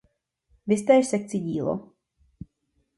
Viz 0.67 0.85
též 0.85 1.07
sekci 1.07 1.39
Dílo. 1.39 1.91